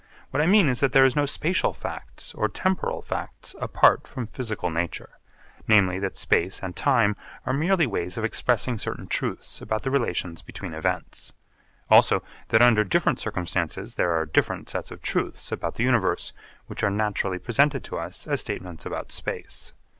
[0.31, 4.25] What I mean is that there are no spatial facts or temporal facts apart from
[4.25, 5.19] physical nature,
[5.67, 10.41] namely that space and time are merely ways of expressing certain truths about the relations
[10.41, 11.33] between events.
[11.91, 16.33] Also that under different circumstances there are different sets of truths about the universe
[16.65, 19.71] which are naturally presented to us as statements about space.